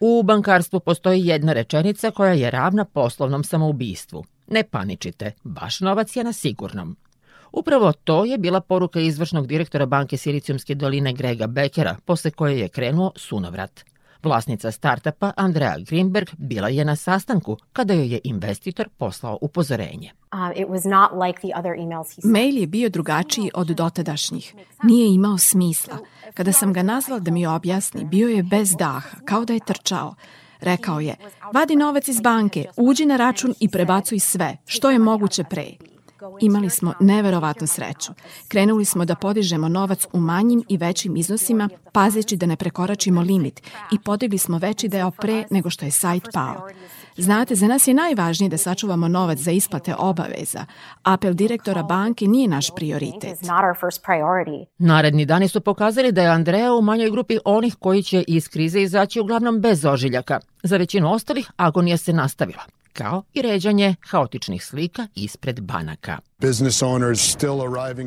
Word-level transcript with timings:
U 0.00 0.22
bankarstvu 0.22 0.80
postoji 0.80 1.26
jedna 1.26 1.52
rečenica 1.52 2.10
koja 2.10 2.32
je 2.32 2.50
ravna 2.50 2.84
poslovnom 2.84 3.44
samoubistvu. 3.44 4.24
Ne 4.48 4.64
paničite, 4.64 5.32
vaš 5.44 5.80
novac 5.80 6.16
je 6.16 6.24
na 6.24 6.32
sigurnom. 6.32 6.96
Upravo 7.52 7.92
to 7.92 8.24
je 8.24 8.38
bila 8.38 8.60
poruka 8.60 9.00
izvršnog 9.00 9.46
direktora 9.46 9.86
banke 9.86 10.16
Silicijumske 10.16 10.74
doline 10.74 11.12
Grega 11.12 11.46
Bekera, 11.46 11.96
posle 12.04 12.30
koje 12.30 12.58
je 12.60 12.68
krenuo 12.68 13.12
sunovrat. 13.16 13.84
Vlasnica 14.22 14.72
startapa 14.72 15.32
Andrea 15.36 15.76
Greenberg 15.78 16.28
bila 16.38 16.68
je 16.68 16.84
na 16.84 16.96
sastanku 16.96 17.56
kada 17.72 17.94
joj 17.94 18.12
je 18.12 18.20
investitor 18.24 18.88
poslao 18.96 19.38
upozorenje. 19.40 20.10
Uh, 20.32 20.38
Mail 22.24 22.58
je 22.58 22.66
bio 22.66 22.88
drugačiji 22.88 23.50
od 23.54 23.66
dotadašnjih. 23.66 24.54
Nije 24.82 25.14
imao 25.14 25.38
smisla. 25.38 25.98
Kada 26.34 26.52
sam 26.52 26.72
ga 26.72 26.82
nazval 26.82 27.20
da 27.20 27.30
mi 27.30 27.46
objasni, 27.46 28.04
bio 28.04 28.28
je 28.28 28.42
bez 28.42 28.76
daha, 28.78 29.10
kao 29.24 29.44
da 29.44 29.52
je 29.52 29.60
trčao. 29.66 30.14
Rekao 30.60 31.00
je, 31.00 31.16
vadi 31.52 31.76
novac 31.76 32.08
iz 32.08 32.20
banke, 32.20 32.64
uđi 32.76 33.06
na 33.06 33.16
račun 33.16 33.54
i 33.60 33.68
prebacuj 33.68 34.18
sve, 34.18 34.56
što 34.66 34.90
je 34.90 34.98
moguće 34.98 35.44
pre. 35.44 35.66
Imali 36.40 36.70
smo 36.70 36.92
neverovatnu 37.00 37.66
sreću. 37.66 38.12
Krenuli 38.48 38.84
smo 38.84 39.04
da 39.04 39.14
podižemo 39.14 39.68
novac 39.68 40.06
u 40.12 40.20
manjim 40.20 40.62
i 40.68 40.76
većim 40.76 41.16
iznosima, 41.16 41.68
pazeći 41.92 42.36
da 42.36 42.46
ne 42.46 42.56
prekoračimo 42.56 43.20
limit 43.20 43.62
i 43.92 43.98
podigli 43.98 44.38
smo 44.38 44.58
veći 44.58 44.88
deo 44.88 45.10
pre 45.10 45.44
nego 45.50 45.70
što 45.70 45.84
je 45.84 45.90
sajt 45.90 46.28
pao. 46.32 46.68
Znate, 47.16 47.54
za 47.54 47.66
nas 47.66 47.88
je 47.88 47.94
najvažnije 47.94 48.48
da 48.48 48.58
sačuvamo 48.58 49.08
novac 49.08 49.38
za 49.38 49.50
isplate 49.50 49.94
obaveza. 49.98 50.64
Apel 51.02 51.34
direktora 51.34 51.82
banke 51.82 52.26
nije 52.26 52.48
naš 52.48 52.70
prioritet. 52.76 53.38
Naredni 54.78 55.24
dani 55.24 55.48
su 55.48 55.60
pokazali 55.60 56.12
da 56.12 56.22
je 56.22 56.28
Andrea 56.28 56.72
u 56.72 56.82
manjoj 56.82 57.10
grupi 57.10 57.38
onih 57.44 57.76
koji 57.76 58.02
će 58.02 58.24
iz 58.28 58.48
krize 58.48 58.82
izaći 58.82 59.20
uglavnom 59.20 59.60
bez 59.60 59.84
ožiljaka. 59.84 60.40
Za 60.62 60.76
većinu 60.76 61.12
ostalih 61.12 61.50
agonija 61.56 61.96
se 61.96 62.12
nastavila 62.12 62.75
kao 62.96 63.22
i 63.34 63.42
ređanje 63.42 63.94
haotičnih 64.00 64.64
slika 64.64 65.08
ispred 65.14 65.60
banaka. 65.60 66.18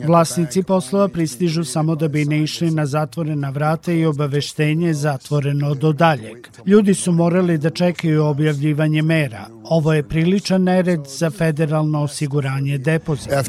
Vlasnici 0.08 0.64
poslova 0.64 1.08
pristižu 1.08 1.64
samo 1.64 1.96
da 1.96 2.08
bi 2.08 2.26
ne 2.26 2.44
išli 2.44 2.72
na 2.72 2.86
zatvorena 2.86 3.50
vrata 3.50 3.92
i 3.92 4.06
obaveštenje 4.06 4.94
zatvoreno 4.94 5.76
do 5.76 5.94
daljeg. 5.94 6.48
Ljudi 6.66 6.94
su 6.94 7.12
morali 7.12 7.58
da 7.58 7.70
čekaju 7.70 8.26
objavljivanje 8.26 9.02
mera. 9.02 9.48
Ovo 9.64 9.94
je 9.94 10.04
priličan 10.04 10.64
nered 10.64 11.00
za 11.08 11.30
federalno 11.30 12.04
osiguranje 12.04 12.78
depozita. 12.78 13.44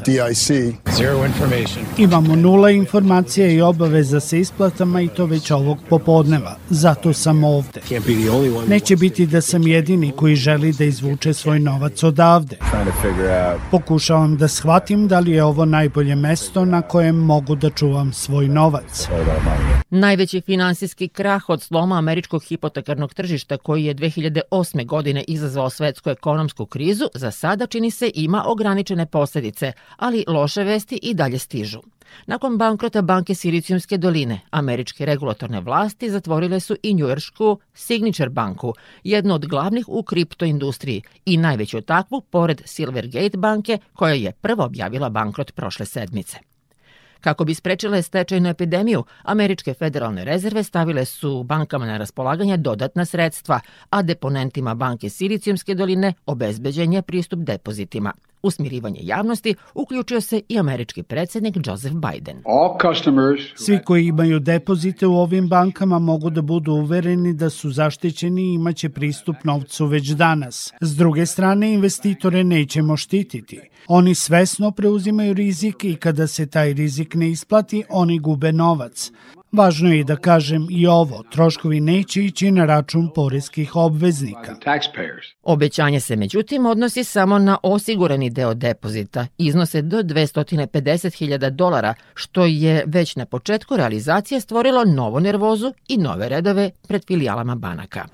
Imamo 1.97 2.35
nula 2.35 2.69
informacija 2.69 3.47
i 3.47 3.61
obaveza 3.61 4.19
sa 4.19 4.37
isplatama 4.37 5.01
i 5.01 5.07
to 5.07 5.25
već 5.25 5.51
ovog 5.51 5.77
popodneva. 5.89 6.55
Zato 6.69 7.13
sam 7.13 7.43
ovde. 7.43 7.81
Neće 8.67 8.95
biti 8.95 9.25
da 9.25 9.41
sam 9.41 9.67
jedini 9.67 10.11
koji 10.11 10.35
želi 10.35 10.73
da 10.73 10.83
izvuče 10.83 11.33
svoj 11.33 11.59
novac 11.59 12.03
odavde. 12.03 12.57
Pokušavam 13.71 14.37
da 14.37 14.47
shvatim 14.47 14.70
shvatim 14.71 15.07
da 15.07 15.19
li 15.19 15.31
je 15.31 15.43
ovo 15.43 15.65
najbolje 15.65 16.15
mesto 16.15 16.65
na 16.65 16.81
kojem 16.81 17.15
mogu 17.15 17.55
da 17.55 17.69
čuvam 17.69 18.13
svoj 18.13 18.47
novac. 18.47 19.07
Najveći 19.89 20.41
finansijski 20.41 21.07
krah 21.07 21.49
od 21.49 21.61
sloma 21.61 21.97
američkog 21.97 22.43
hipotekarnog 22.43 23.13
tržišta 23.13 23.57
koji 23.57 23.85
je 23.85 23.95
2008. 23.95 24.85
godine 24.85 25.23
izazvao 25.27 25.69
svetsku 25.69 26.09
ekonomsku 26.09 26.65
krizu, 26.65 27.05
za 27.13 27.31
sada 27.31 27.67
čini 27.67 27.91
se 27.91 28.11
ima 28.15 28.43
ograničene 28.47 29.05
posledice, 29.05 29.71
ali 29.97 30.23
loše 30.27 30.63
vesti 30.63 30.99
i 31.01 31.13
dalje 31.13 31.39
stižu. 31.39 31.81
Nakon 32.25 32.57
bankrota 32.57 33.01
banke 33.01 33.35
Silicijumske 33.35 33.97
doline, 33.97 34.39
američke 34.51 35.05
regulatorne 35.05 35.61
vlasti 35.61 36.09
zatvorile 36.09 36.59
su 36.59 36.75
i 36.83 36.93
njujoršku 36.93 37.59
Signature 37.73 38.29
banku, 38.29 38.73
jednu 39.03 39.33
od 39.33 39.47
glavnih 39.47 39.89
u 39.89 40.03
kriptoindustriji 40.03 41.01
i 41.25 41.37
najveću 41.37 41.81
takvu 41.81 42.21
pored 42.21 42.61
Silvergate 42.65 43.37
banke 43.37 43.77
koja 43.93 44.13
je 44.13 44.31
prvo 44.31 44.63
objavila 44.63 45.09
bankrot 45.09 45.51
prošle 45.51 45.85
sedmice. 45.85 46.37
Kako 47.21 47.45
bi 47.45 47.53
sprečile 47.53 48.01
stečajnu 48.01 48.49
epidemiju, 48.49 49.03
američke 49.23 49.73
federalne 49.73 50.23
rezerve 50.25 50.63
stavile 50.63 51.05
su 51.05 51.43
bankama 51.43 51.85
na 51.85 51.97
raspolaganje 51.97 52.57
dodatna 52.57 53.05
sredstva, 53.05 53.59
a 53.89 54.01
deponentima 54.01 54.75
banke 54.75 55.09
Silicijumske 55.09 55.75
doline 55.75 56.13
obezbeđen 56.25 56.93
je 56.93 57.01
pristup 57.01 57.39
depozitima. 57.39 58.13
U 58.43 58.51
smirivanje 58.51 58.99
javnosti 59.03 59.55
uključio 59.73 60.21
se 60.21 60.41
i 60.49 60.59
američki 60.59 61.03
predsednik 61.03 61.55
Joseph 61.65 61.95
Biden. 61.95 62.43
Svi 63.55 63.79
koji 63.85 64.05
imaju 64.05 64.39
depozite 64.39 65.07
u 65.07 65.13
ovim 65.13 65.47
bankama 65.47 65.99
mogu 65.99 66.29
da 66.29 66.41
budu 66.41 66.71
uvereni 66.71 67.33
da 67.33 67.49
su 67.49 67.71
zaštićeni 67.71 68.41
i 68.41 68.53
imaće 68.53 68.89
pristup 68.89 69.35
novcu 69.43 69.85
već 69.85 70.09
danas. 70.09 70.73
S 70.81 70.95
druge 70.95 71.25
strane, 71.25 71.73
investitore 71.73 72.43
nećemo 72.43 72.97
štititi. 72.97 73.59
Oni 73.87 74.15
svesno 74.15 74.71
preuzimaju 74.71 75.33
rizik 75.33 75.83
i 75.83 75.95
kada 75.95 76.27
se 76.27 76.45
taj 76.45 76.73
rizik 76.73 77.15
ne 77.15 77.29
isplati, 77.29 77.83
oni 77.89 78.19
gube 78.19 78.51
novac. 78.51 79.11
Važno 79.51 79.89
je 79.91 79.99
i 79.99 80.03
da 80.03 80.15
kažem 80.15 80.67
i 80.69 80.87
ovo, 80.87 81.23
troškovi 81.31 81.79
neće 81.79 82.23
ići 82.23 82.51
na 82.51 82.65
račun 82.65 83.09
poreskih 83.15 83.75
obveznika. 83.75 84.55
Obećanje 85.43 85.99
se 85.99 86.15
međutim 86.15 86.65
odnosi 86.65 87.03
samo 87.03 87.39
na 87.39 87.57
osigurani 87.63 88.29
deo 88.29 88.53
depozita, 88.53 89.27
iznose 89.37 89.81
do 89.81 89.97
250.000 89.97 91.49
dolara, 91.49 91.93
što 92.13 92.45
je 92.45 92.83
već 92.87 93.15
na 93.15 93.25
početku 93.25 93.77
realizacije 93.77 94.41
stvorilo 94.41 94.85
novu 94.85 95.19
nervozu 95.19 95.73
i 95.87 95.97
nove 95.97 96.29
redove 96.29 96.69
pred 96.87 97.05
filijalama 97.07 97.55
banaka. 97.55 98.05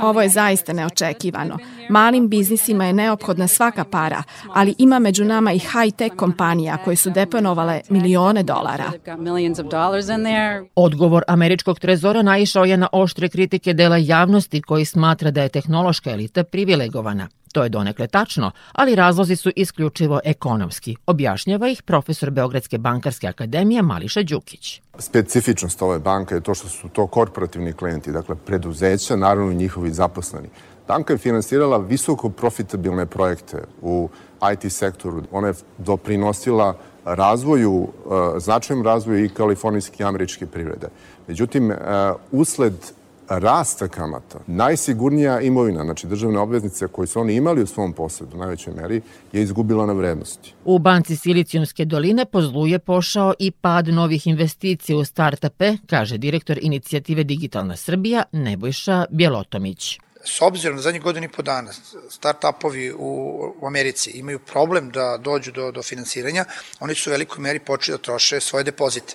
Ovo 0.00 0.22
je 0.22 0.28
zaista 0.28 0.72
neočekivano. 0.72 1.58
Malim 1.90 2.28
biznisima 2.28 2.86
je 2.86 2.92
neophodna 2.92 3.48
svaka 3.48 3.84
para, 3.84 4.22
ali 4.54 4.74
ima 4.78 4.98
među 4.98 5.24
nama 5.24 5.52
i 5.52 5.58
high-tech 5.58 6.16
kompanija 6.16 6.76
koje 6.84 6.96
su 6.96 7.10
deponovale 7.10 7.80
milione 7.88 8.42
dolara. 8.42 8.92
Odgovor 10.74 11.22
američkog 11.28 11.78
trezora 11.78 12.22
naišao 12.22 12.64
je 12.64 12.76
na 12.76 12.88
oštre 12.92 13.28
kritike 13.28 13.74
dela 13.74 13.96
javnosti 13.96 14.62
koji 14.62 14.84
smatra 14.84 15.30
da 15.30 15.42
je 15.42 15.48
tehnološka 15.48 16.10
elita 16.10 16.44
privilegovana. 16.44 17.28
To 17.52 17.62
je 17.62 17.68
donekle 17.68 18.06
tačno, 18.06 18.50
ali 18.72 18.94
razlozi 18.94 19.36
su 19.36 19.50
isključivo 19.56 20.20
ekonomski. 20.24 20.96
Objašnjava 21.06 21.68
ih 21.68 21.82
profesor 21.82 22.30
Beogradske 22.30 22.78
bankarske 22.78 23.28
akademije 23.28 23.82
Mališa 23.82 24.22
Đukić. 24.22 24.80
Specifičnost 24.98 25.82
ove 25.82 25.98
banke 25.98 26.34
je 26.34 26.40
to 26.40 26.54
što 26.54 26.68
su 26.68 26.88
to 26.88 27.06
korporativni 27.06 27.72
klijenti, 27.72 28.12
dakle 28.12 28.36
preduzeća, 28.46 29.16
naravno 29.16 29.52
i 29.52 29.54
njihovi 29.54 29.90
zaposleni. 29.90 30.48
Banka 30.88 31.12
je 31.12 31.18
finansirala 31.18 31.78
visoko 31.78 32.30
profitabilne 32.30 33.06
projekte 33.06 33.64
u 33.82 34.08
IT 34.52 34.72
sektoru. 34.72 35.22
Ona 35.30 35.48
je 35.48 35.54
doprinosila 35.78 36.78
razvoju, 37.06 37.88
e, 38.36 38.40
značajnom 38.40 38.86
razvoju 38.86 39.24
i 39.24 39.28
kalifornijske 39.28 40.02
i 40.02 40.06
američke 40.06 40.46
privrede. 40.46 40.88
Međutim, 41.28 41.70
e, 41.70 41.76
usled 42.32 42.74
rasta 43.28 43.88
kamata, 43.88 44.38
najsigurnija 44.46 45.40
imovina, 45.40 45.84
znači 45.84 46.06
državne 46.06 46.38
obveznice 46.38 46.88
koje 46.88 47.06
su 47.06 47.20
oni 47.20 47.34
imali 47.34 47.62
u 47.62 47.66
svom 47.66 47.92
posedu 47.92 48.36
u 48.36 48.38
najvećoj 48.38 48.74
meri, 48.74 49.00
je 49.32 49.42
izgubila 49.42 49.86
na 49.86 49.92
vrednosti. 49.92 50.54
U 50.64 50.78
banci 50.78 51.16
Silicijumske 51.16 51.84
doline 51.84 52.24
po 52.24 52.42
zlu 52.42 52.66
je 52.66 52.78
pošao 52.78 53.34
i 53.38 53.50
pad 53.50 53.88
novih 53.88 54.26
investicija 54.26 54.98
u 54.98 55.04
startupe, 55.04 55.76
kaže 55.86 56.18
direktor 56.18 56.58
inicijative 56.62 57.24
Digitalna 57.24 57.76
Srbija 57.76 58.22
Nebojša 58.32 59.04
Bjelotomić 59.10 59.98
s 60.26 60.42
obzirom 60.42 60.76
na 60.76 60.82
zadnjih 60.82 61.02
godinu 61.02 61.26
i 61.26 61.28
po 61.28 61.42
dana 61.42 61.72
start-upovi 62.10 62.92
u, 62.92 63.54
u 63.60 63.66
Americi 63.66 64.10
imaju 64.10 64.38
problem 64.38 64.90
da 64.90 65.16
dođu 65.16 65.52
do, 65.52 65.70
do 65.70 65.82
finansiranja, 65.82 66.44
oni 66.80 66.94
su 66.94 67.10
u 67.10 67.12
velikoj 67.12 67.42
meri 67.42 67.58
počeli 67.58 67.98
da 67.98 68.02
troše 68.02 68.40
svoje 68.40 68.64
depozite. 68.64 69.14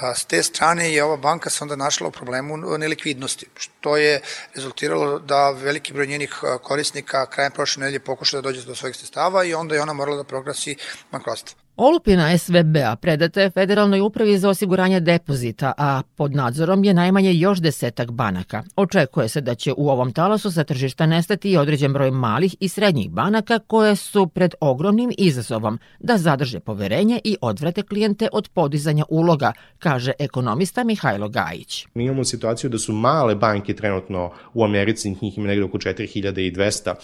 A 0.00 0.14
s 0.14 0.24
te 0.24 0.42
strane 0.42 0.92
je 0.92 1.04
ova 1.04 1.16
banka 1.16 1.50
se 1.50 1.64
onda 1.64 1.76
našla 1.76 2.08
u 2.08 2.10
problemu 2.10 2.56
nelikvidnosti, 2.78 3.46
što 3.56 3.96
je 3.96 4.20
rezultiralo 4.54 5.18
da 5.18 5.50
veliki 5.50 5.92
broj 5.92 6.06
njenih 6.06 6.40
korisnika 6.62 7.26
krajem 7.26 7.52
prošle 7.52 7.80
nedelje 7.80 8.00
pokuša 8.00 8.36
da 8.36 8.40
dođe 8.40 8.62
do 8.62 8.74
svojih 8.74 8.96
sestava 8.96 9.44
i 9.44 9.54
onda 9.54 9.74
je 9.74 9.82
ona 9.82 9.92
morala 9.92 10.16
da 10.16 10.24
proglasi 10.24 10.76
bankrotstvo. 11.12 11.67
Olupina 11.80 12.38
SVB-a 12.38 12.96
predata 12.96 13.40
je 13.40 13.50
Federalnoj 13.50 14.00
upravi 14.00 14.38
za 14.38 14.48
osiguranje 14.48 15.00
depozita, 15.00 15.72
a 15.78 16.02
pod 16.16 16.34
nadzorom 16.34 16.84
je 16.84 16.94
najmanje 16.94 17.34
još 17.34 17.58
desetak 17.58 18.10
banaka. 18.10 18.62
Očekuje 18.76 19.28
se 19.28 19.40
da 19.40 19.54
će 19.54 19.72
u 19.76 19.90
ovom 19.90 20.12
talasu 20.12 20.50
sa 20.50 20.64
tržišta 20.64 21.06
nestati 21.06 21.50
i 21.50 21.56
određen 21.56 21.92
broj 21.92 22.10
malih 22.10 22.56
i 22.60 22.68
srednjih 22.68 23.10
banaka 23.10 23.58
koje 23.58 23.96
su 23.96 24.26
pred 24.26 24.54
ogromnim 24.60 25.10
izazovom 25.18 25.78
da 25.98 26.16
zadrže 26.16 26.60
poverenje 26.60 27.20
i 27.24 27.36
odvrate 27.40 27.82
klijente 27.82 28.28
od 28.32 28.48
podizanja 28.48 29.04
uloga, 29.08 29.52
kaže 29.78 30.12
ekonomista 30.18 30.84
Mihajlo 30.84 31.28
Gajić. 31.28 31.86
Mi 31.94 32.04
imamo 32.04 32.24
situaciju 32.24 32.70
da 32.70 32.78
su 32.78 32.92
male 32.92 33.34
banke 33.34 33.74
trenutno 33.74 34.30
u 34.54 34.64
Americi, 34.64 35.16
njih 35.20 35.38
ima 35.38 35.46
negde 35.46 35.64
oko 35.64 35.78
4200, 35.78 36.94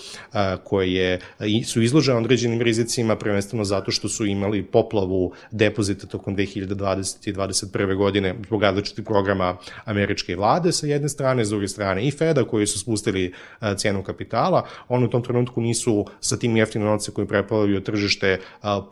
koje 0.65 1.21
su 1.65 1.83
izložene 1.83 2.19
određenim 2.19 2.61
rizicima, 2.61 3.17
prvenstveno 3.17 3.65
zato 3.65 3.91
što 3.91 4.09
su 4.09 4.27
imali 4.27 4.64
poplavu 4.65 5.33
depozita 5.51 6.07
tokom 6.07 6.37
2020. 6.37 7.29
i 7.29 7.33
2021. 7.33 7.97
godine 7.97 8.35
zbog 8.47 8.63
različitih 8.63 9.05
programa 9.05 9.57
američke 9.85 10.37
vlade 10.37 10.73
sa 10.73 10.87
jedne 10.87 11.09
strane, 11.09 11.45
s 11.45 11.49
druge 11.49 11.69
strane 11.69 12.07
i 12.07 12.11
Feda 12.11 12.45
koji 12.45 12.67
su 12.67 12.79
spustili 12.79 13.33
cenu 13.77 14.03
kapitala. 14.03 14.67
Oni 14.89 15.05
u 15.05 15.11
tom 15.11 15.23
trenutku 15.23 15.61
nisu 15.61 16.07
sa 16.21 16.37
tim 16.37 16.57
jeftinim 16.57 16.89
novce 16.89 17.13
koji 17.13 17.27
preplavaju 17.27 17.81
tržište 17.81 18.39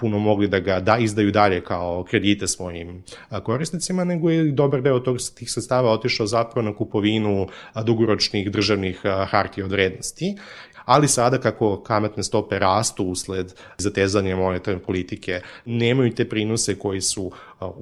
puno 0.01 0.19
mogli 0.19 0.49
da 0.49 0.59
ga 0.61 0.81
da 0.81 0.99
izdaju 0.99 1.31
dalje 1.31 1.61
kao 1.61 2.05
kredite 2.11 2.47
svojim 2.47 3.03
korisnicima, 3.43 4.05
nego 4.05 4.31
je 4.31 4.53
dobar 4.53 4.83
deo 4.83 5.01
tog, 5.01 5.19
tih 5.35 5.51
sredstava 5.51 5.93
otišao 5.93 6.27
zapravo 6.27 6.69
na 6.69 6.77
kupovinu 6.77 7.49
dugoročnih 7.85 8.51
državnih 8.51 9.01
hartija 9.29 9.65
od 9.65 9.73
vrednosti 9.73 10.37
ali 10.85 11.09
sada 11.09 11.39
kako 11.39 11.83
kamatne 11.83 12.23
stope 12.23 12.59
rastu 12.59 13.05
usled 13.05 13.55
zatezanja 13.79 14.37
monetarne 14.37 14.81
politike, 14.81 15.41
nemaju 15.65 16.15
te 16.15 16.29
prinose 16.29 16.79
koji 16.79 17.01
su 17.01 17.33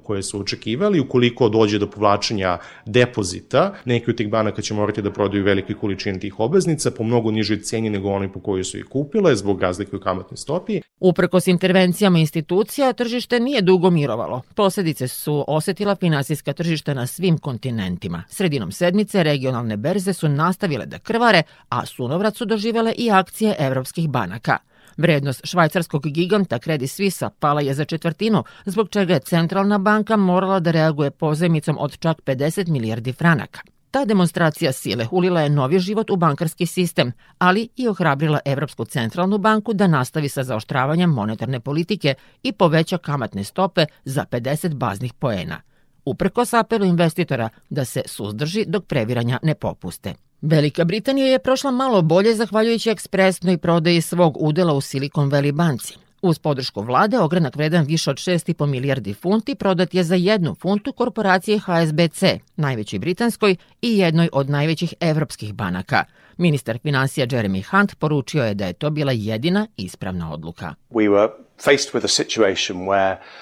koje 0.03 0.23
su 0.23 0.41
očekivali. 0.41 1.01
Ukoliko 1.01 1.49
dođe 1.49 1.79
do 1.79 1.91
povlačenja 1.91 2.59
depozita, 2.87 3.75
neki 3.85 4.11
od 4.11 4.17
tih 4.17 4.29
banaka 4.29 4.63
će 4.63 4.75
morati 4.75 5.03
da 5.03 5.13
prodaju 5.13 5.45
velike 5.45 5.75
količine 5.75 6.19
tih 6.19 6.41
obveznica 6.41 6.91
po 6.91 7.05
mnogo 7.05 7.31
nižoj 7.31 7.61
ceni 7.63 7.91
nego 7.91 8.09
oni 8.09 8.33
po 8.33 8.41
kojoj 8.41 8.65
su 8.65 8.79
ih 8.79 8.85
kupile 8.85 9.37
zbog 9.37 9.61
razlike 9.61 9.97
u 9.97 10.01
kamatnoj 10.01 10.37
stopi. 10.37 10.81
Uprkos 11.01 11.47
intervencijama 11.47 12.19
institucija, 12.19 12.93
tržište 12.93 13.41
nije 13.41 13.63
dugo 13.63 13.91
mirovalo. 13.91 14.43
Posledice 14.55 15.09
su 15.09 15.45
osetila 15.49 15.95
finansijska 15.95 16.53
tržišta 16.53 16.95
na 16.95 17.07
svim 17.07 17.39
kontinentima. 17.39 18.25
Sredinom 18.29 18.73
sedmice 18.73 19.23
regionalne 19.23 19.77
berze 19.77 20.13
su 20.13 20.29
nastavile 20.29 20.87
da 20.87 20.99
krvare, 20.99 21.43
a 21.69 21.87
sunovrat 21.87 22.37
su 22.37 22.45
doživele 22.45 22.90
i 22.99 23.11
akcije 23.11 23.57
evropskih 23.59 24.09
banaka– 24.09 24.59
Vrednost 25.01 25.41
švajcarskog 25.45 26.07
giganta 26.07 26.59
Credit 26.59 26.91
Suisse 26.91 27.29
pala 27.39 27.61
je 27.61 27.75
za 27.75 27.85
četvrtinu, 27.85 28.45
zbog 28.65 28.89
čega 28.89 29.15
je 29.15 29.21
centralna 29.21 29.79
banka 29.79 30.17
morala 30.17 30.61
da 30.61 30.71
reaguje 30.71 31.11
pozajmicom 31.11 31.77
od 31.79 31.99
čak 31.99 32.17
50 32.27 32.69
milijardi 32.69 33.13
franaka. 33.13 33.61
Ta 33.91 34.05
demonstracija 34.05 34.73
sile 34.73 35.07
ulila 35.11 35.41
je 35.41 35.51
novi 35.51 35.79
život 35.79 36.11
u 36.11 36.17
bankarski 36.17 36.67
sistem, 36.67 37.13
ali 37.39 37.69
i 37.77 37.89
ohrabrila 37.89 38.41
Evropsku 38.45 38.85
centralnu 38.85 39.39
banku 39.39 39.73
da 39.73 39.87
nastavi 39.87 40.29
sa 40.29 40.43
zaoštravanjem 40.43 41.11
monetarne 41.11 41.61
politike 41.61 42.15
i 42.43 42.53
poveća 42.53 42.99
kamatne 42.99 43.45
stope 43.45 43.87
za 44.05 44.25
50 44.31 44.75
baznih 44.75 45.13
poena. 45.13 45.61
Uprkos 46.05 46.55
apelu 46.55 46.85
investitora 46.85 47.49
da 47.71 47.85
se 47.85 48.03
suzdrži 48.07 48.65
dok 48.67 48.87
previranja 48.87 49.39
ne 49.43 49.55
popuste. 49.55 50.15
Velika 50.43 50.85
Britanija 50.85 51.27
je 51.27 51.39
prošla 51.39 51.71
malo 51.71 52.03
bolje 52.03 52.35
zahvaljujući 52.35 52.91
ekspresnoj 52.91 53.59
prodaji 53.59 54.01
svog 54.01 54.37
udela 54.41 54.73
u 54.73 54.81
Silicon 54.81 55.31
Valley 55.31 55.53
banci. 55.53 55.95
Uz 56.23 56.39
podršku 56.39 56.81
vlade, 56.83 57.19
ogranak 57.19 57.57
vredan 57.57 57.85
više 57.85 58.11
od 58.11 58.17
6,5 58.17 58.67
milijardi 58.67 59.15
funti 59.15 59.55
prodat 59.55 59.95
je 59.95 60.05
za 60.05 60.15
jednu 60.15 60.55
funtu 60.55 60.93
korporacije 60.93 61.59
HSBC, 61.59 62.23
najvećoj 62.61 62.99
britanskoj 62.99 63.57
i 63.83 63.99
jednoj 63.99 64.29
od 64.33 64.51
najvećih 64.51 64.95
evropskih 65.01 65.55
banaka. 65.55 66.05
Ministar 66.37 66.79
financija 66.79 67.27
Jeremy 67.27 67.63
Hunt 67.71 67.95
poručio 67.95 68.45
je 68.45 68.55
da 68.55 68.67
je 68.67 68.73
to 68.73 68.91
bila 68.91 69.13
jedina 69.13 69.67
ispravna 69.77 70.33
odluka. 70.33 70.75
We 70.91 71.11
were 71.11 71.31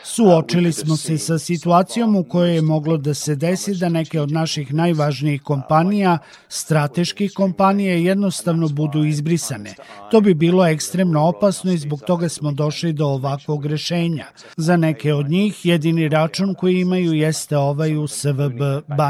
Suočili 0.05 0.73
smo 0.73 0.97
se 0.97 1.19
sa 1.19 1.39
situacijom 1.39 2.17
u 2.17 2.25
kojoj 2.25 2.55
je 2.55 2.63
moglo 2.63 2.97
da 2.97 3.15
se 3.15 3.35
desi 3.35 3.75
da 3.75 3.89
neke 3.89 4.21
od 4.21 4.33
naših 4.33 4.75
najvažnijih 4.75 5.43
kompanija, 5.43 6.19
strateških 6.49 7.33
kompanija, 7.35 7.95
jednostavno 7.95 8.69
budu 8.69 9.05
izbrisane. 9.05 9.75
To 10.11 10.21
bi 10.21 10.35
bilo 10.35 10.67
ekstremno 10.67 11.27
opasno 11.29 11.73
i 11.73 11.79
zbog 11.79 12.01
toga 12.01 12.29
smo 12.29 12.53
došli 12.53 12.93
do 12.93 13.07
ovakvog 13.07 13.67
rešenja. 13.67 14.27
Za 14.57 14.77
neke 14.77 15.15
od 15.15 15.31
njih 15.31 15.67
jedini 15.67 16.09
račun 16.09 16.55
koji 16.55 16.81
imaju 16.81 17.13
jeste 17.13 17.57
ovaj 17.57 17.97
u 17.97 18.07
SVB 18.07 18.61
banci. 18.89 19.08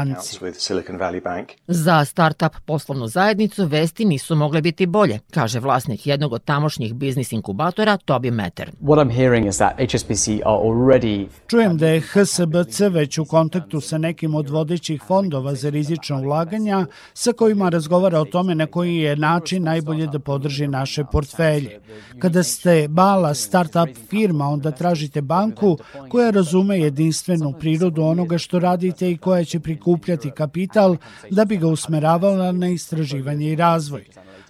Za 1.67 2.05
startup 2.05 2.55
poslovnu 2.65 3.07
zajednicu 3.07 3.65
vesti 3.65 4.05
nisu 4.05 4.35
mogle 4.35 4.61
biti 4.61 4.85
bolje, 4.85 5.19
kaže 5.31 5.59
vlasnik 5.59 6.07
jednog 6.07 6.33
od 6.33 6.43
tamošnjih 6.43 6.93
biznis 6.93 7.31
inkubatora 7.31 7.97
Toby 7.97 8.31
Metter. 8.31 8.71
What 8.81 9.05
I'm 9.05 9.15
hearing 9.15 9.47
is 9.47 9.57
that 9.57 9.73
HSBC 9.91 10.27
are 10.27 10.59
already 10.63 11.27
Čujem 11.47 11.77
da 11.77 11.87
je 11.87 12.01
HSBC 12.01 12.79
već 12.79 13.17
u 13.17 13.25
kontaktu 13.25 13.81
sa 13.81 13.97
nekim 13.97 14.35
od 14.35 14.49
vodećih 14.49 15.01
fondova 15.07 15.55
za 15.55 15.69
rizična 15.69 16.17
ulaganja 16.17 16.85
sa 17.13 17.33
kojima 17.33 17.69
razgovara 17.69 18.19
o 18.19 18.25
tome 18.25 18.55
na 18.55 18.65
koji 18.65 18.95
je 18.95 19.15
način 19.15 19.63
najbolje 19.63 20.07
da 20.07 20.19
podrži 20.19 20.67
naše 20.67 21.03
portfelje. 21.11 21.79
Kada 22.19 22.43
ste 22.43 22.87
mala 22.87 23.33
start-up 23.33 23.95
firma, 24.09 24.45
onda 24.45 24.71
tražite 24.71 25.21
banku 25.21 25.77
koja 26.09 26.29
razume 26.29 26.79
jedinstvenu 26.79 27.53
prirodu 27.59 28.03
onoga 28.03 28.37
što 28.37 28.59
radite 28.59 29.11
i 29.11 29.17
koja 29.17 29.43
će 29.43 29.59
prikupljati 29.97 30.31
kapital 30.31 30.97
da 31.31 31.45
bi 31.45 31.57
ga 31.57 31.67
usmeravala 31.67 32.51
na 32.51 32.67
istraživanje 32.67 33.51
i 33.51 33.55
razvoj. 33.55 34.05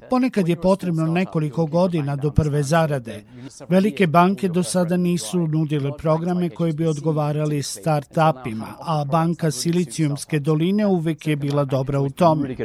Ponekad 0.09 0.47
je 0.47 0.56
potrebno 0.56 1.07
nekoliko 1.07 1.65
godina 1.65 2.15
do 2.15 2.31
prve 2.31 2.63
zarade. 2.63 3.24
Velike 3.69 4.07
banke 4.07 4.47
do 4.47 4.63
sada 4.63 4.97
nisu 4.97 5.47
nudile 5.47 5.91
programe 5.97 6.50
koji 6.50 6.74
bi 6.74 6.88
odgovarali 6.88 7.63
start-upima, 7.63 8.68
a 8.80 9.06
banka 9.06 9.51
Silicijumske 9.51 10.39
doline 10.39 10.86
uvek 10.86 11.27
je 11.27 11.36
bila 11.36 11.65
dobra 11.65 12.00
u 12.00 12.09
tome. 12.09 12.56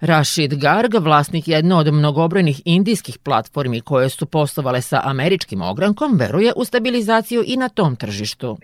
Rashid 0.00 0.54
Garg, 0.54 0.94
vlasnik 0.94 1.48
jedne 1.48 1.74
od 1.74 1.92
mnogobrojnih 1.94 2.62
indijskih 2.64 3.18
platformi 3.18 3.80
koje 3.80 4.08
su 4.08 4.26
poslovale 4.26 4.82
sa 4.82 5.00
američkim 5.04 5.62
ogrankom, 5.62 6.16
veruje 6.16 6.52
u 6.56 6.64
stabilizaciju 6.64 7.44
i 7.46 7.56
na 7.56 7.68
tom 7.68 7.96
tržištu. 7.96 8.58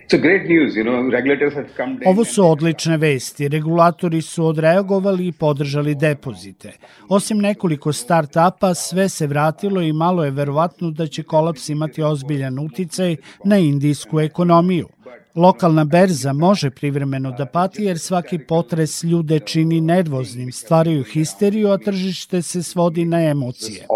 Ovo 2.07 2.25
su 2.25 2.51
odlične 2.51 2.97
vesti. 2.97 3.49
Regulatori 3.49 4.23
su 4.23 4.47
odreagovali 4.47 5.27
i 5.27 5.33
podržali 5.33 5.95
depozite. 5.95 6.73
Osim 7.09 7.39
nekoliko 7.39 7.93
start-upa, 7.93 8.75
sve 8.75 9.09
se 9.09 9.27
vratilo 9.27 9.81
i 9.83 9.93
malo 9.93 10.25
je 10.25 10.31
verovatno 10.31 10.91
da 10.91 11.07
će 11.07 11.23
kolaps 11.23 11.69
imati 11.69 12.03
ozbiljan 12.03 12.59
uticaj 12.59 13.17
na 13.45 13.59
indijsku 13.59 14.21
ekonomiju. 14.21 14.89
Lokalna 15.35 15.85
berza 15.85 16.33
može 16.33 16.71
privremeno 16.71 17.31
da 17.31 17.47
pati 17.47 17.85
jer 17.85 17.99
svaki 17.99 18.39
potres 18.39 19.05
ljude 19.05 19.41
čini 19.41 19.81
nervoznim, 19.81 20.53
stvaraju 20.53 21.05
histeriju, 21.05 21.69
a 21.69 21.79
tržište 21.79 22.43
se 22.43 22.63
svodi 22.63 23.05
na 23.05 23.23
emocije. 23.23 23.87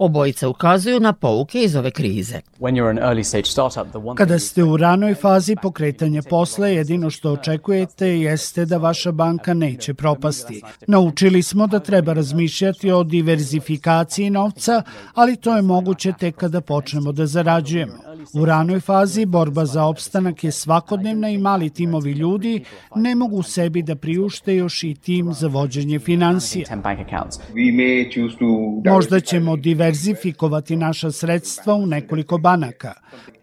Obojica 0.00 0.48
ukazuju 0.48 1.00
na 1.00 1.12
pouke 1.12 1.62
iz 1.62 1.76
ove 1.76 1.90
krize. 1.90 2.40
Kada 4.16 4.38
ste 4.38 4.64
u 4.64 4.76
ranoj 4.76 5.14
fazi 5.14 5.56
pokretanja 5.62 6.22
posla, 6.30 6.66
jedino 6.66 7.10
što 7.10 7.32
očekujete 7.32 8.06
jeste 8.08 8.64
da 8.64 8.76
vaša 8.76 9.12
banka 9.12 9.54
neće 9.54 9.94
propasti. 9.94 10.62
Naučili 10.86 11.42
smo 11.42 11.66
da 11.66 11.78
treba 11.78 12.12
razmišljati 12.12 12.90
o 12.90 13.02
diverzifikaciji 13.04 14.30
novca, 14.30 14.82
ali 15.14 15.36
to 15.36 15.56
je 15.56 15.62
moguće 15.62 16.12
tek 16.18 16.36
kada 16.36 16.60
počnemo 16.60 17.12
da 17.12 17.26
zarađujemo. 17.26 17.92
U 18.34 18.44
ranoj 18.44 18.80
fazi 18.80 19.26
borba 19.26 19.64
za 19.64 19.84
opstanak 19.84 20.44
je 20.44 20.52
svakodnevna 20.52 21.30
i 21.30 21.38
mali 21.38 21.70
timovi 21.70 22.12
ljudi 22.12 22.64
ne 22.96 23.14
mogu 23.14 23.42
sebi 23.42 23.82
da 23.82 23.96
priušte 23.96 24.54
još 24.56 24.84
i 24.84 24.94
tim 24.94 25.32
za 25.32 25.48
vođenje 25.48 25.98
financija. 25.98 26.66
Možda 28.84 29.20
ćemo 29.20 29.56
diverzifikovati 29.90 30.76
naša 30.76 31.10
sredstva 31.10 31.74
u 31.74 31.86
nekoliko 31.86 32.38
banaka. 32.38 32.92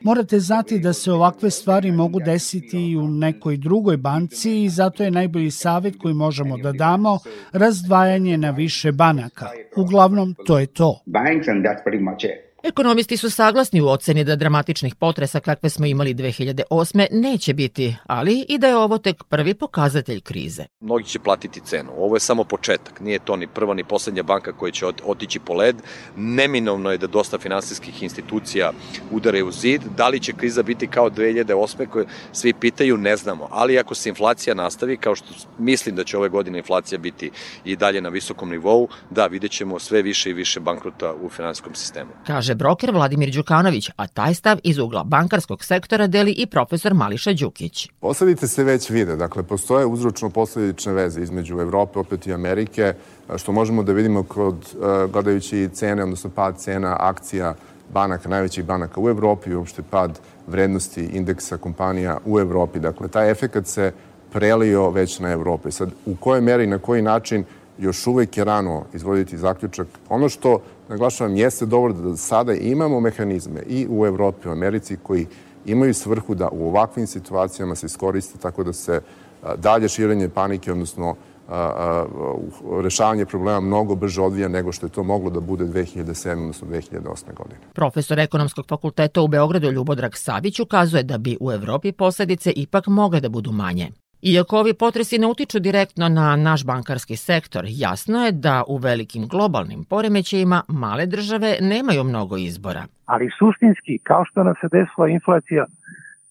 Morate 0.02 0.40
znati 0.40 0.80
da 0.80 0.94
se 0.94 1.12
ovakve 1.12 1.50
stvari 1.50 1.92
mogu 1.92 2.20
desiti 2.20 2.92
i 2.92 2.98
u 2.98 3.08
nekoj 3.08 3.58
drugoj 3.58 3.98
banci 3.98 4.64
i 4.64 4.70
zato 4.70 5.04
je 5.04 5.12
najbolji 5.12 5.52
savet 5.52 5.96
koji 6.00 6.14
možemo 6.14 6.58
da 6.58 6.72
damo 6.72 7.20
razdvajanje 7.52 8.38
na 8.38 8.50
više 8.50 8.92
banaka. 8.92 9.50
Uglavnom, 9.78 10.36
to 10.46 10.60
je 10.60 10.66
to. 10.66 11.02
Banks 11.06 11.48
and 11.48 11.66
that's 11.66 11.84
pretty 11.86 12.02
much 12.02 12.24
it. 12.24 12.47
Ekonomisti 12.68 13.18
su 13.18 13.30
saglasni 13.30 13.82
u 13.82 13.88
oceni 13.88 14.24
da 14.24 14.36
dramatičnih 14.36 14.96
potresa 14.96 15.40
kakve 15.40 15.70
smo 15.70 15.86
imali 15.86 16.14
2008. 16.14 17.08
neće 17.12 17.54
biti, 17.54 17.96
ali 18.06 18.46
i 18.50 18.58
da 18.58 18.68
je 18.68 18.78
ovo 18.78 18.98
tek 18.98 19.24
prvi 19.24 19.54
pokazatelj 19.54 20.22
krize. 20.22 20.66
Mnogi 20.80 21.04
će 21.04 21.20
platiti 21.20 21.62
cenu. 21.66 21.92
Ovo 21.98 22.16
je 22.16 22.20
samo 22.20 22.44
početak. 22.44 23.00
Nije 23.00 23.20
to 23.20 23.36
ni 23.36 23.48
prva 23.48 23.74
ni 23.74 23.84
poslednja 23.84 24.24
banka 24.24 24.52
koja 24.52 24.72
će 24.72 24.86
otići 25.06 25.40
po 25.40 25.54
led. 25.54 25.76
Neminovno 26.16 26.92
je 26.92 26.98
da 26.98 27.08
dosta 27.08 27.38
finansijskih 27.38 28.04
institucija 28.04 28.72
udare 29.12 29.44
u 29.44 29.52
zid. 29.52 29.82
Da 29.98 30.08
li 30.08 30.20
će 30.20 30.34
kriza 30.34 30.64
biti 30.64 30.88
kao 30.88 31.10
2008. 31.10 31.88
koje 31.88 32.06
svi 32.32 32.54
pitaju, 32.54 32.98
ne 32.98 33.18
znamo. 33.18 33.48
Ali 33.52 33.80
ako 33.80 33.96
se 33.96 34.10
inflacija 34.10 34.56
nastavi, 34.56 34.98
kao 34.98 35.16
što 35.16 35.28
mislim 35.58 35.96
da 35.96 36.04
će 36.04 36.18
ove 36.18 36.30
godine 36.30 36.58
inflacija 36.58 37.00
biti 37.00 37.32
i 37.66 37.76
dalje 37.76 38.02
na 38.02 38.10
visokom 38.10 38.50
nivou, 38.50 38.88
da, 39.10 39.28
vidjet 39.28 39.52
ćemo 39.52 39.80
sve 39.80 40.02
više 40.02 40.30
i 40.30 40.34
više 40.34 40.60
bankrota 40.60 41.14
u 41.14 41.30
finansijskom 41.30 41.76
sistemu. 41.76 42.12
Kaže 42.26 42.57
broker 42.58 42.92
Vladimir 42.92 43.32
Đukanović, 43.32 43.90
a 43.96 44.08
taj 44.08 44.34
stav 44.34 44.58
iz 44.64 44.78
ugla 44.78 45.04
bankarskog 45.04 45.64
sektora 45.64 46.08
deli 46.08 46.32
i 46.32 46.46
profesor 46.46 46.94
Mališa 46.94 47.34
Đukić. 47.34 47.90
Posledice 48.00 48.48
se 48.48 48.64
već 48.64 48.90
vide, 48.90 49.16
dakle 49.16 49.44
postoje 49.44 49.86
uzročno-posledične 49.86 50.94
veze 50.94 51.22
između 51.22 51.60
Evrope 51.60 52.00
opet 52.00 52.28
i 52.28 52.34
Amerike, 52.34 52.94
što 53.38 53.52
možemo 53.52 53.84
da 53.84 53.94
vidimo 53.94 54.24
kod, 54.24 54.56
gledajući 55.14 55.70
cene, 55.74 56.04
odnosno 56.04 56.30
pad 56.30 56.58
cena 56.58 56.98
akcija 57.00 57.56
banaka, 57.94 58.30
najvećih 58.30 58.66
banaka 58.66 59.02
u 59.02 59.10
Evropi, 59.10 59.56
uopšte 59.56 59.82
pad 59.90 60.20
vrednosti 60.48 61.04
indeksa 61.04 61.58
kompanija 61.58 62.18
u 62.26 62.40
Evropi. 62.40 62.80
Dakle, 62.80 63.08
taj 63.08 63.32
efekat 63.32 63.68
se 63.68 63.92
prelio 64.32 64.90
već 64.90 65.20
na 65.20 65.32
Evrope. 65.32 65.72
Sad, 65.72 65.90
u 66.06 66.16
kojoj 66.16 66.42
meri 66.42 66.64
i 66.64 66.68
na 66.68 66.80
koji 66.80 67.02
način 67.02 67.44
još 67.80 68.08
uvek 68.08 68.38
je 68.38 68.44
rano 68.44 68.86
izvoditi 68.94 69.38
zaključak. 69.38 69.88
Ono 70.10 70.30
što, 70.30 70.62
naglašavam, 70.90 71.36
jeste 71.36 71.66
dobro 71.66 71.94
da 71.94 72.18
sada 72.18 72.54
imamo 72.54 73.00
mehanizme 73.00 73.62
i 73.68 73.88
u 73.90 74.06
Evropi, 74.06 74.48
u 74.48 74.52
Americi, 74.52 74.98
koji 75.04 75.28
imaju 75.66 75.94
svrhu 75.94 76.36
da 76.36 76.50
u 76.52 76.68
ovakvim 76.68 77.08
situacijama 77.08 77.76
se 77.76 77.86
iskoriste 77.86 78.38
tako 78.38 78.64
da 78.64 78.74
se 78.74 79.02
dalje 79.58 79.90
širenje 79.90 80.30
panike, 80.30 80.72
odnosno 80.72 81.16
rešavanje 82.84 83.26
problema 83.26 83.60
mnogo 83.60 83.96
brže 83.96 84.22
odvija 84.22 84.48
nego 84.48 84.72
što 84.72 84.86
je 84.86 84.90
to 84.90 85.04
moglo 85.04 85.30
da 85.30 85.40
bude 85.40 85.66
2007. 85.66 86.32
odnosno 86.32 86.68
2008. 86.68 87.34
godine. 87.34 87.60
Profesor 87.74 88.20
ekonomskog 88.20 88.66
fakulteta 88.70 89.22
u 89.22 89.28
Beogradu 89.28 89.72
Ljubodrag 89.72 90.16
Savić 90.16 90.60
ukazuje 90.60 91.04
da 91.04 91.18
bi 91.18 91.38
u 91.40 91.52
Evropi 91.52 91.92
posledice 91.92 92.52
ipak 92.52 92.88
mogle 92.88 93.20
da 93.20 93.30
budu 93.30 93.52
manje. 93.52 93.92
Iako 94.22 94.60
ovi 94.60 94.74
potresi 94.74 95.18
ne 95.18 95.28
utiču 95.28 95.60
direktno 95.60 96.10
na 96.10 96.36
naš 96.36 96.66
bankarski 96.66 97.16
sektor, 97.16 97.64
jasno 97.68 98.26
je 98.26 98.32
da 98.32 98.64
u 98.68 98.78
velikim 98.78 99.28
globalnim 99.28 99.84
poremećajima 99.84 100.62
male 100.68 101.06
države 101.06 101.58
nemaju 101.62 102.04
mnogo 102.04 102.38
izbora. 102.38 102.84
Ali 103.06 103.30
suštinski, 103.40 103.98
kao 104.04 104.26
što 104.26 104.44
nam 104.44 104.54
se 104.62 104.68
desila 104.72 105.08
inflacija 105.08 105.66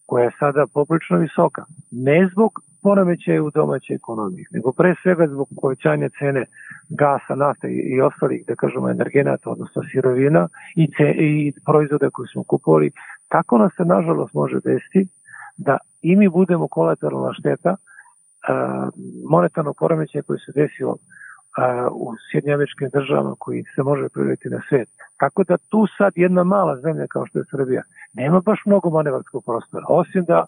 koja 0.07 0.25
je 0.25 0.31
sada 0.39 0.65
poprično 0.75 1.19
visoka, 1.19 1.65
ne 1.91 2.29
zbog 2.33 2.51
poremećaja 2.83 3.43
u 3.43 3.51
domaćoj 3.51 3.97
ekonomiji, 3.97 4.45
nego 4.51 4.73
pre 4.73 4.95
svega 5.03 5.27
zbog 5.27 5.49
povećanja 5.61 6.09
cene 6.19 6.45
gasa, 6.89 7.35
nafte 7.35 7.69
i 7.69 8.01
ostalih, 8.01 8.45
da 8.49 8.55
kažemo, 8.55 8.91
energenata, 8.91 9.51
odnosno 9.51 9.83
sirovina 9.93 10.49
i, 10.77 10.87
ce, 10.97 11.09
i 11.29 11.53
proizvoda 11.67 12.11
koje 12.11 12.29
smo 12.33 12.43
kupovali, 12.45 12.91
tako 13.29 13.59
nas 13.59 13.73
se 13.77 13.85
nažalost 13.85 14.35
može 14.35 14.59
desiti 14.65 15.07
da 15.57 15.79
i 16.03 16.17
mi 16.17 16.29
budemo 16.29 16.69
kolateralna 16.69 17.33
šteta 17.39 17.77
monetarnog 19.29 19.77
poremećaja 19.79 20.23
koji 20.23 20.39
se 20.39 20.53
desio 20.55 20.97
u 21.93 22.15
Sjednjamečkim 22.31 22.89
državama 22.93 23.35
koji 23.39 23.65
se 23.75 23.83
može 23.83 24.09
priliti 24.09 24.49
na 24.49 24.61
svet. 24.69 24.89
Tako 25.19 25.45
da 25.45 25.57
tu 25.57 25.87
sad 25.99 26.13
jedna 26.17 26.45
mala 26.45 26.81
zemlja 26.81 27.07
kao 27.07 27.27
što 27.27 27.39
je 27.39 27.45
Srbija 27.51 27.83
nema 28.13 28.41
baš 28.41 28.59
mnogo 28.67 28.91
manevarskog 28.91 29.45
prostora, 29.45 29.85
osim 29.89 30.25
da 30.25 30.45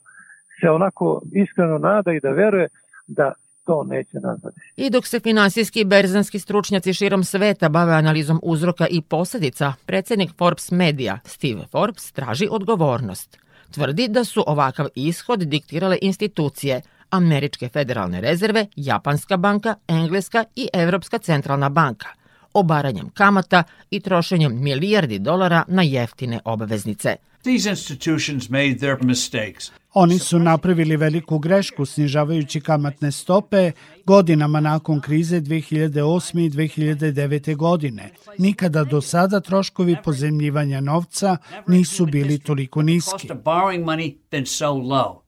se 0.60 0.70
onako 0.70 1.22
iskreno 1.32 1.78
nada 1.78 2.12
i 2.12 2.20
da 2.20 2.30
veruje 2.30 2.68
da 3.06 3.32
to 3.64 3.84
neće 3.84 4.20
nazvati. 4.20 4.60
I 4.76 4.90
dok 4.90 5.06
se 5.06 5.20
finansijski 5.20 5.80
i 5.80 5.84
berzanski 5.84 6.38
stručnjaci 6.38 6.94
širom 6.94 7.24
sveta 7.24 7.68
bave 7.68 7.92
analizom 7.92 8.40
uzroka 8.42 8.86
i 8.90 9.02
posledica, 9.02 9.72
predsednik 9.86 10.30
Forbes 10.38 10.70
Media 10.70 11.18
Steve 11.24 11.64
Forbes 11.72 12.12
traži 12.12 12.48
odgovornost. 12.50 13.47
Tvrdi 13.70 14.08
da 14.08 14.24
su 14.24 14.44
ovakav 14.46 14.86
ishod 14.94 15.40
diktirale 15.40 15.98
institucije, 16.02 16.80
Američke 17.10 17.68
federalne 17.68 18.20
rezerve, 18.20 18.66
Japanska 18.76 19.36
banka, 19.36 19.74
Engleska 19.88 20.44
i 20.56 20.68
Evropska 20.72 21.18
centralna 21.18 21.68
banka, 21.68 22.08
obaranjem 22.52 23.10
kamata 23.10 23.62
i 23.90 24.00
trošenjem 24.00 24.62
milijardi 24.62 25.18
dolara 25.18 25.64
na 25.68 25.82
jeftine 25.82 26.40
obveznice. 26.44 27.16
These 27.42 27.70
institutions 27.70 28.48
made 28.48 28.78
their 28.78 28.96
mistakes. 29.02 29.70
Oni 29.94 30.18
su 30.18 30.38
napravili 30.38 30.96
veliku 30.96 31.38
grešku 31.38 31.86
snižavajući 31.86 32.60
kamatne 32.60 33.12
stope 33.12 33.72
godinama 34.04 34.60
nakon 34.60 35.00
krize 35.00 35.40
2008. 35.40 36.46
i 36.46 36.50
2009. 36.50 37.56
godine. 37.56 38.10
Nikada 38.38 38.84
do 38.84 39.00
sada 39.00 39.40
troškovi 39.40 39.96
pozemljivanja 40.04 40.80
novca 40.80 41.36
nisu 41.66 42.06
bili 42.06 42.38
toliko 42.38 42.82
niski. 42.82 43.28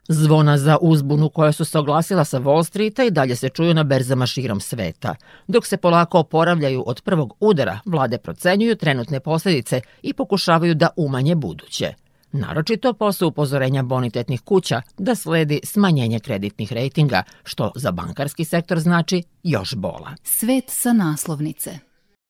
Zvona 0.08 0.58
za 0.58 0.78
uzbunu 0.80 1.28
koja 1.28 1.52
su 1.52 1.64
se 1.64 1.78
oglasila 1.78 2.24
sa 2.24 2.40
Wall 2.40 2.64
Streeta 2.64 3.04
i 3.04 3.10
dalje 3.10 3.36
se 3.36 3.48
čuju 3.48 3.74
na 3.74 3.84
berzama 3.84 4.26
širom 4.26 4.60
sveta. 4.60 5.14
Dok 5.48 5.66
se 5.66 5.76
polako 5.76 6.18
oporavljaju 6.18 6.84
od 6.86 7.02
prvog 7.02 7.36
udara, 7.40 7.78
vlade 7.84 8.18
procenjuju 8.18 8.76
trenutne 8.76 9.20
posledice 9.20 9.80
i 10.02 10.12
pokušavaju 10.12 10.74
da 10.74 10.88
umanje 10.96 11.34
buduće 11.34 11.94
naročito 12.32 12.92
posle 12.92 13.26
upozorenja 13.26 13.82
bonitetnih 13.82 14.40
kuća 14.40 14.82
da 14.98 15.14
sledi 15.14 15.60
smanjenje 15.64 16.20
kreditnih 16.20 16.72
rejtinga, 16.72 17.22
što 17.44 17.72
za 17.74 17.92
bankarski 17.92 18.44
sektor 18.44 18.78
znači 18.78 19.22
još 19.42 19.74
bola. 19.74 20.14
Svet 20.22 20.64
sa 20.68 20.92
naslovnice. 20.92 21.89